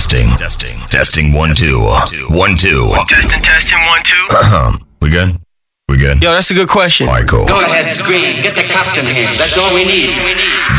[0.00, 0.30] Testing.
[0.38, 0.78] Testing.
[0.86, 1.32] Testing.
[1.34, 1.80] One, two.
[2.30, 2.90] One, two.
[3.06, 4.78] Testing, testing, one, two.
[5.02, 5.38] We good?
[5.90, 6.22] We good?
[6.22, 7.08] Yo, that's a good question.
[7.08, 7.46] All right, cool.
[7.46, 8.22] Go ahead, scream.
[8.46, 9.26] Get the captain here.
[9.34, 10.14] That's all we need.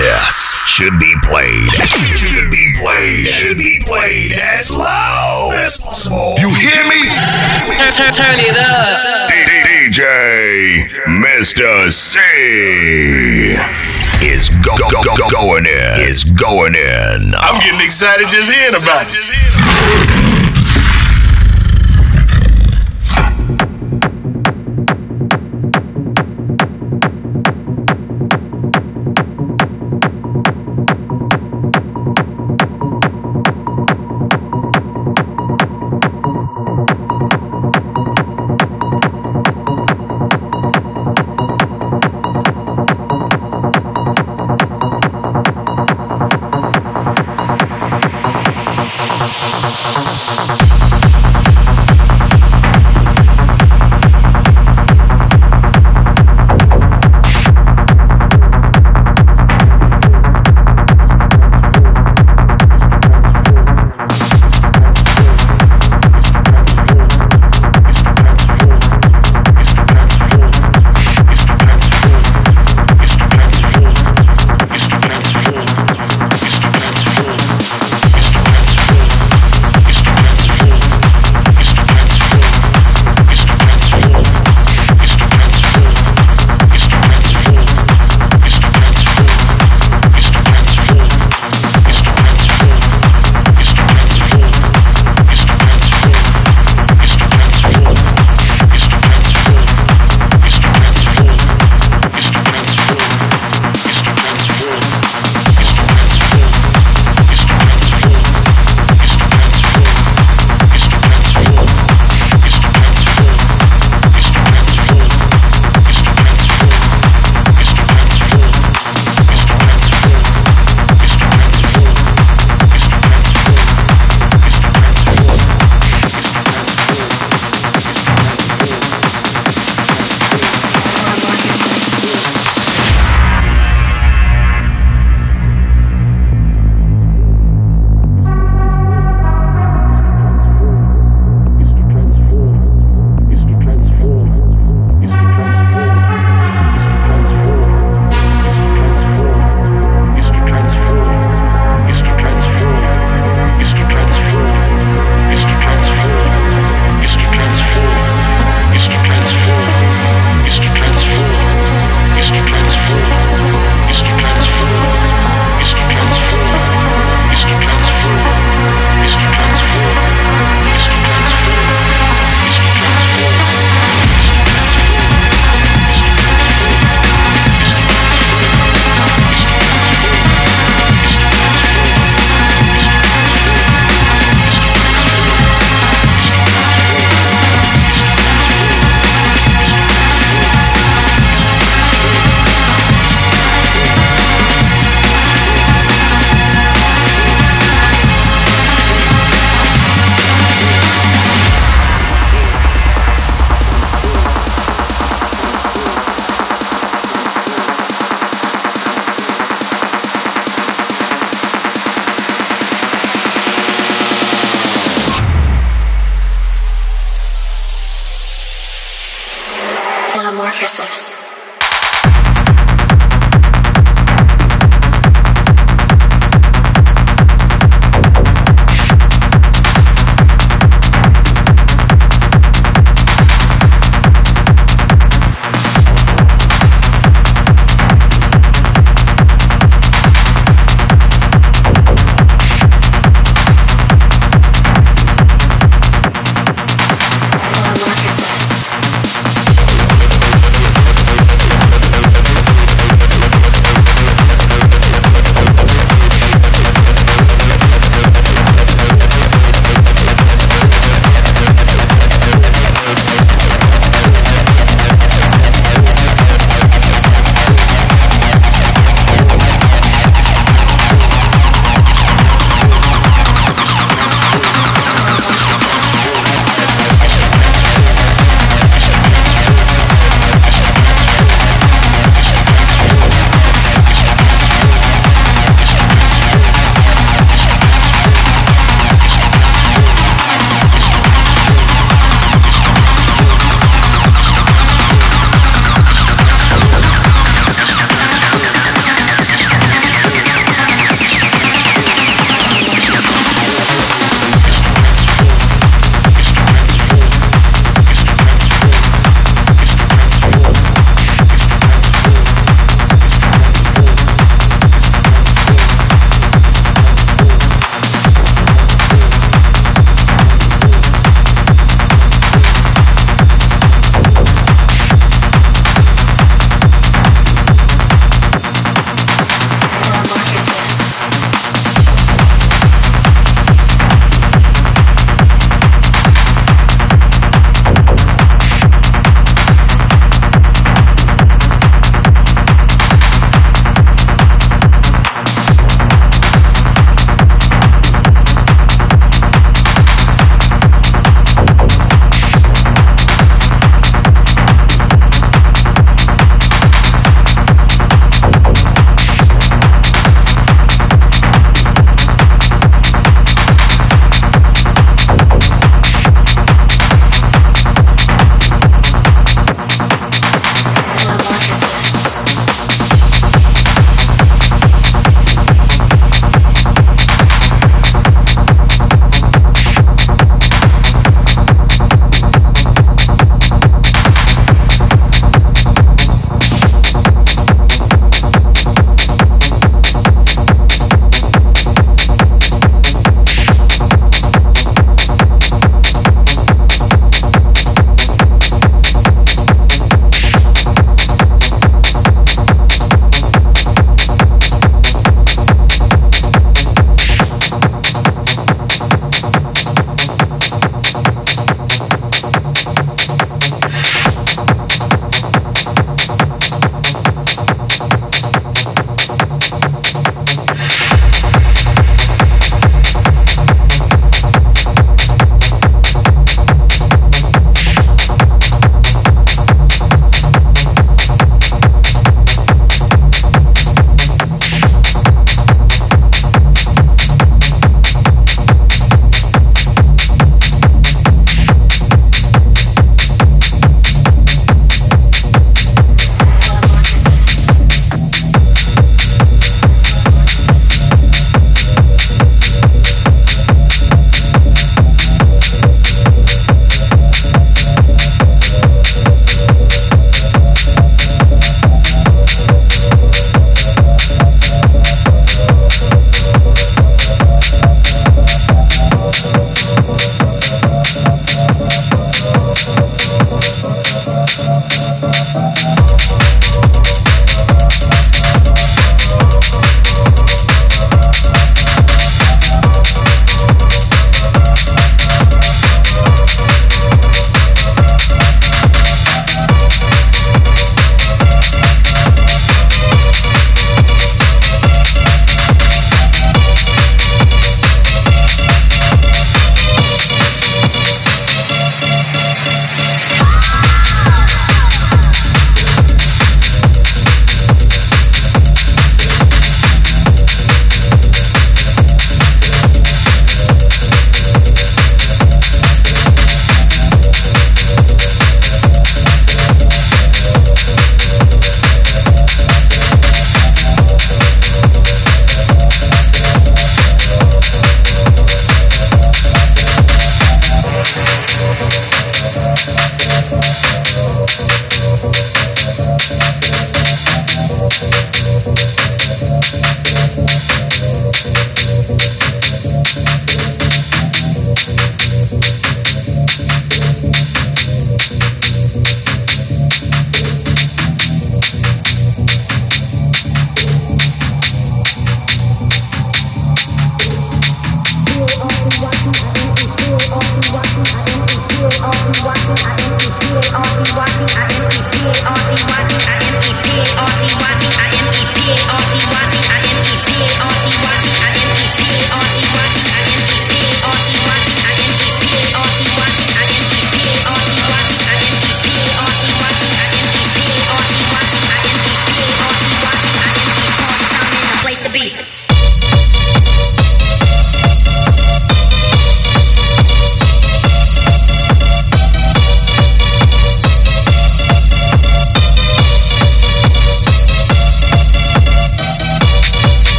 [0.00, 1.68] This should be played.
[2.16, 3.26] Should be played.
[3.26, 6.36] Should be played as loud as possible.
[6.38, 7.04] You hear me?
[7.76, 9.28] Turn, turn, turn it up.
[9.28, 10.88] DJ
[11.20, 11.92] Mr.
[11.92, 12.16] C
[14.24, 16.08] is go, go, go, go, going in.
[16.08, 17.34] Is going in.
[17.36, 20.33] I'm getting excited just hearing about it.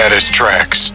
[0.00, 0.90] Saddest Tracks.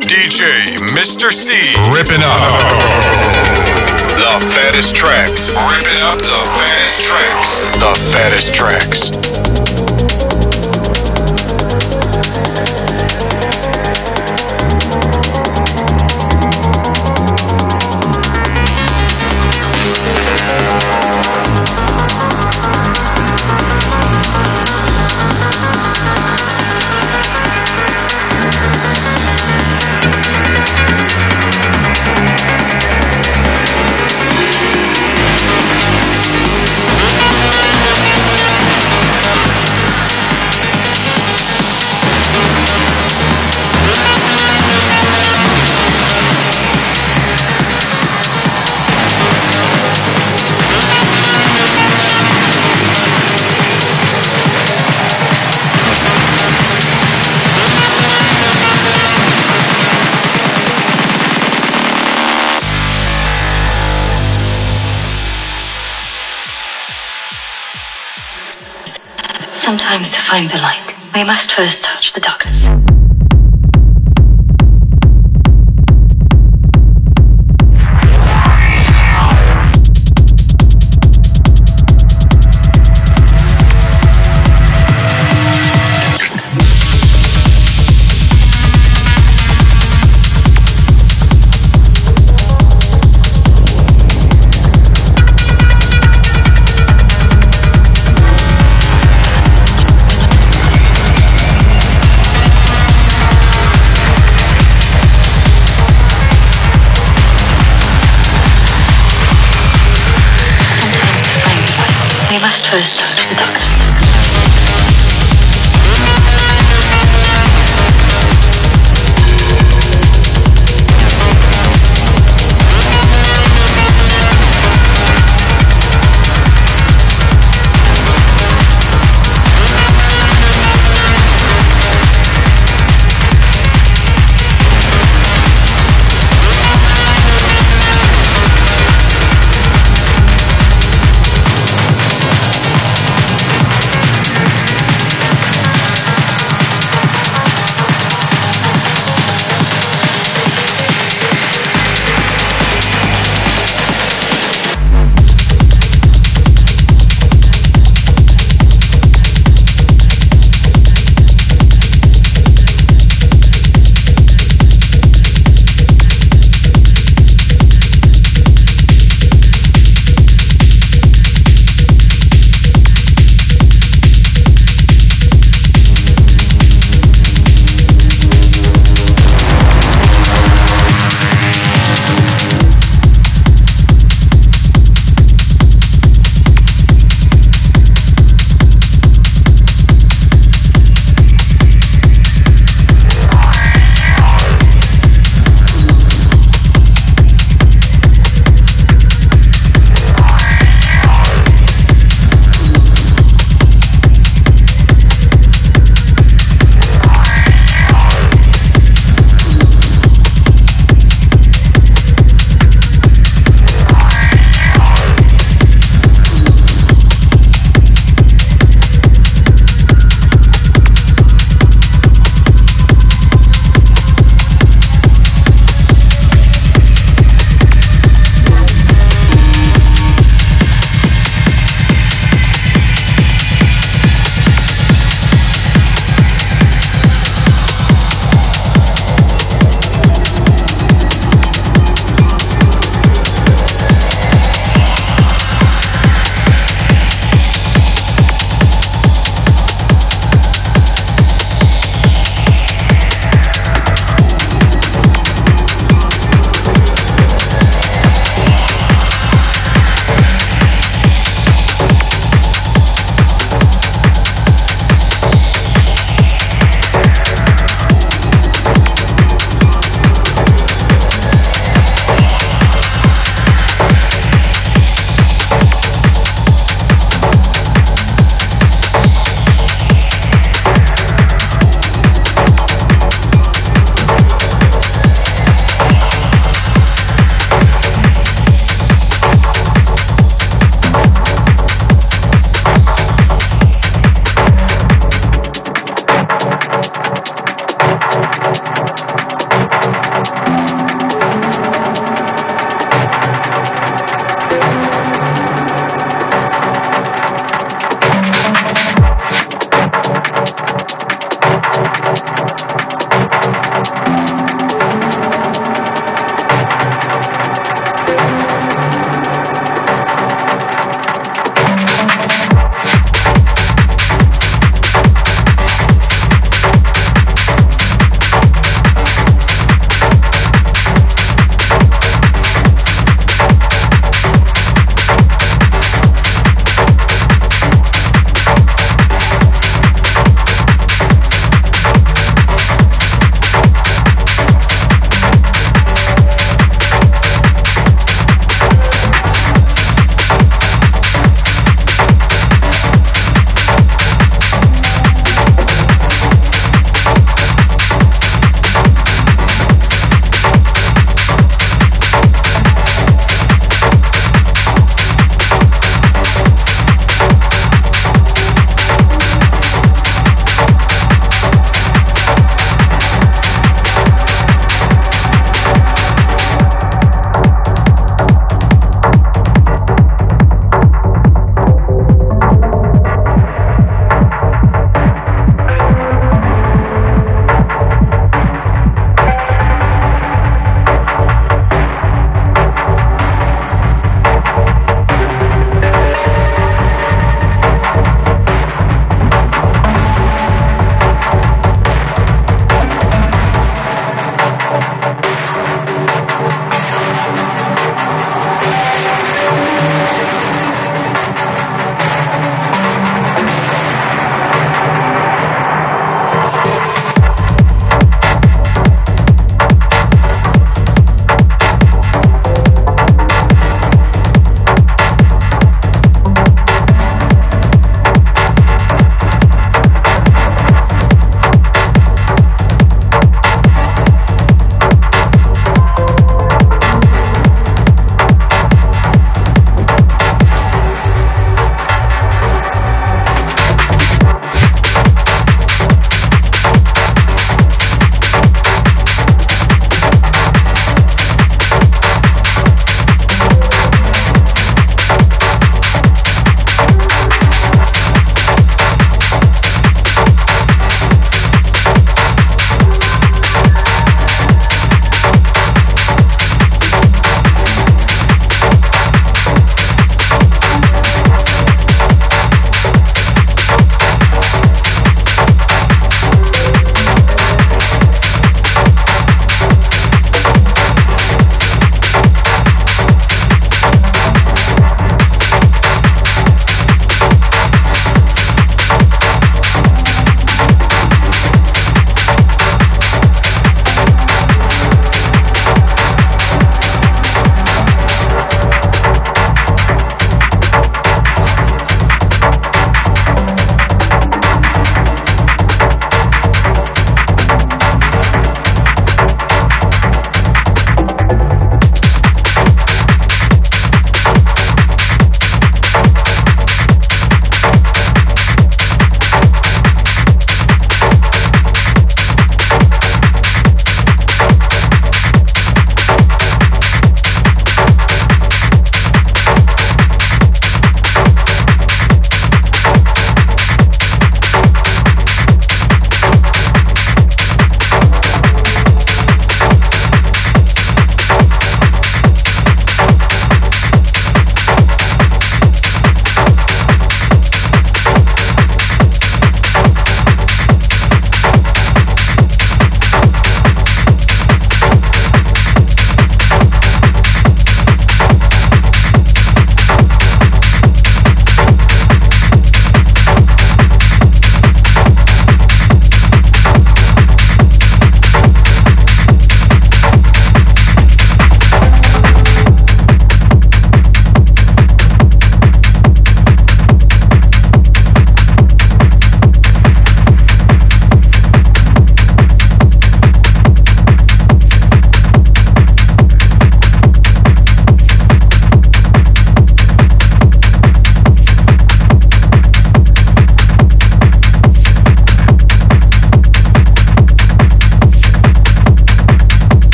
[0.00, 1.30] DJ Mr.
[1.30, 1.74] C.
[1.92, 2.40] Ripping up.
[4.16, 5.50] The fattest tracks.
[5.50, 7.60] Ripping up the fattest tracks.
[7.76, 10.01] The fattest tracks.
[70.32, 72.91] Find the light, we must first touch the darkness.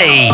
[0.00, 0.29] Mr.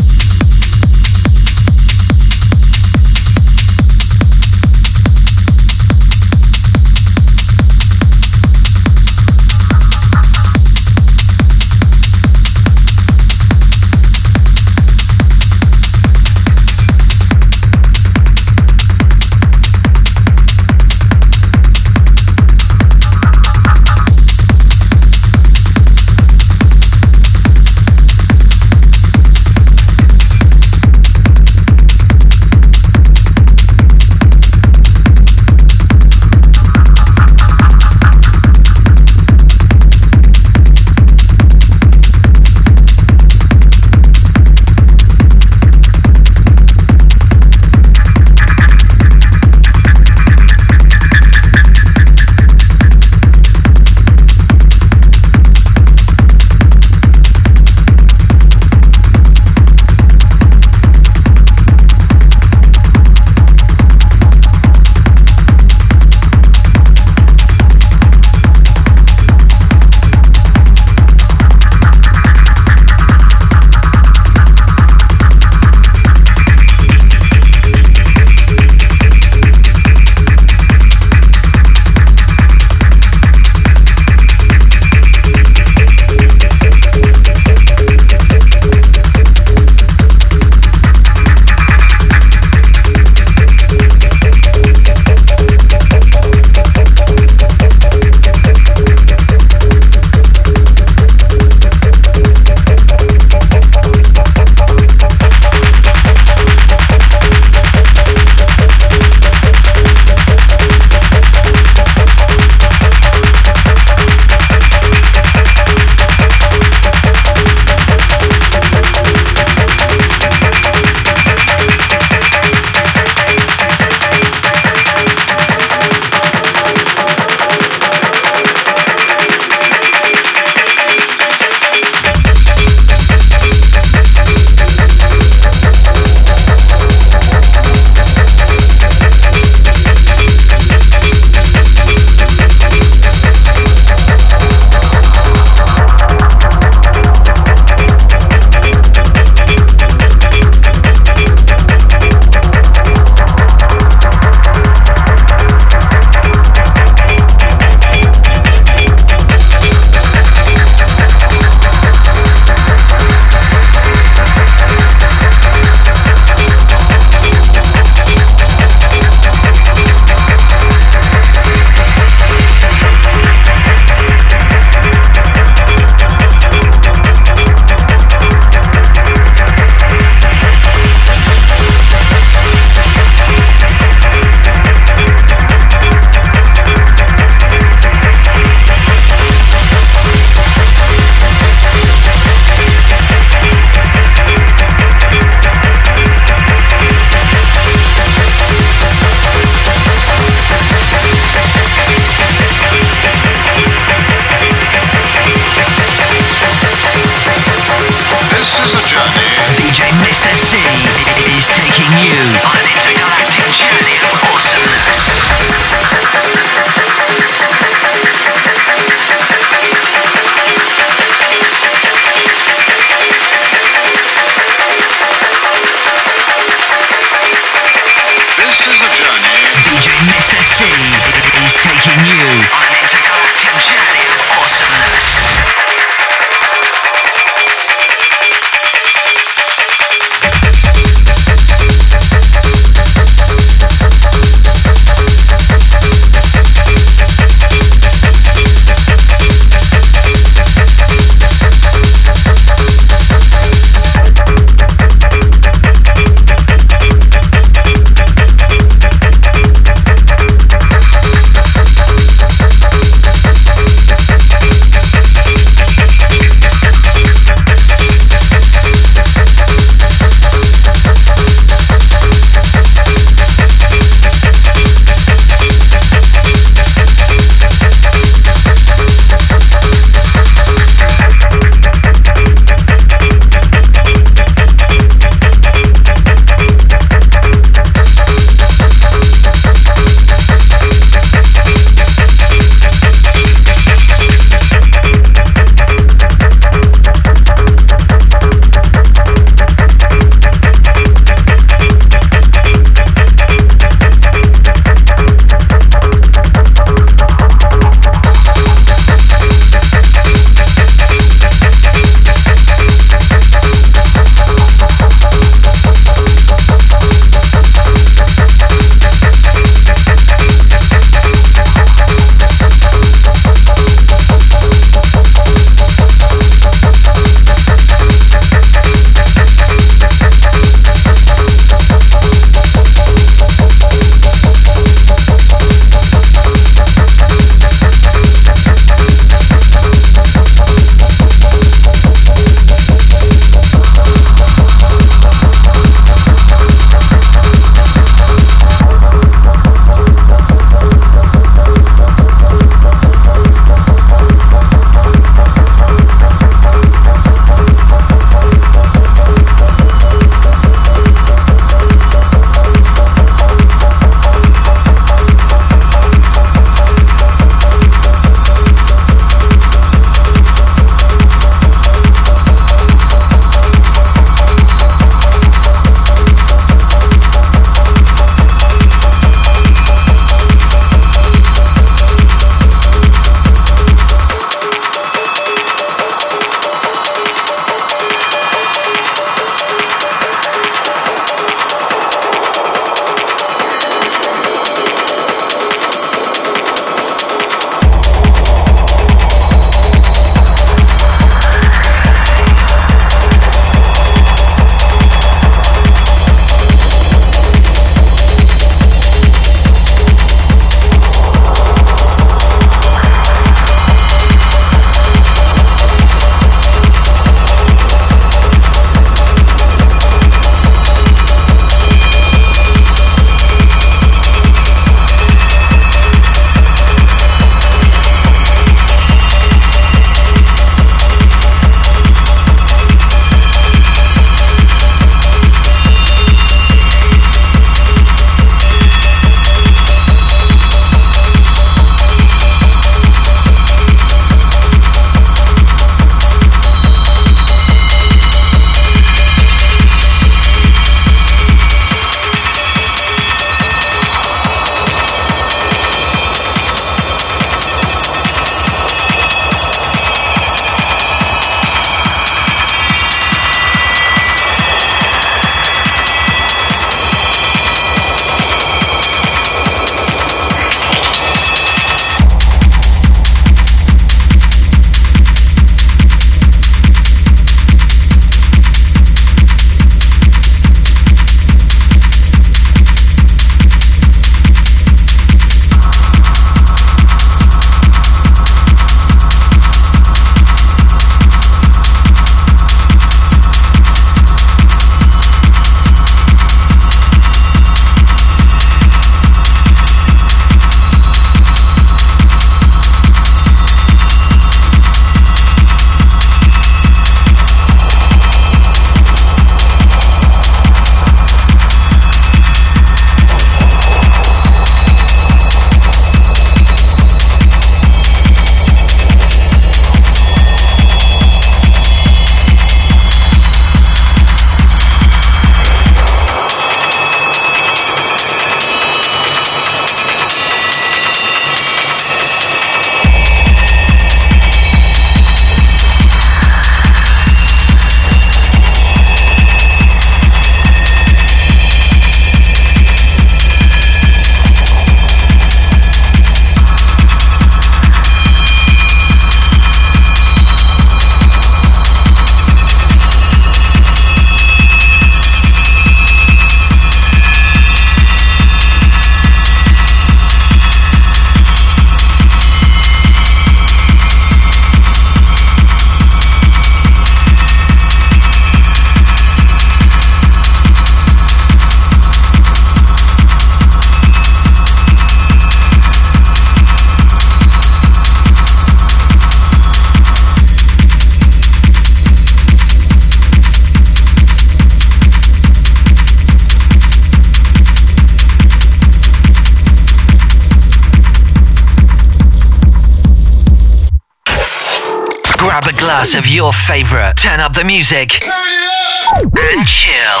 [596.16, 596.96] your favorite.
[596.96, 600.00] Turn up the music and chill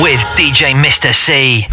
[0.00, 1.12] with DJ Mr.
[1.12, 1.66] C.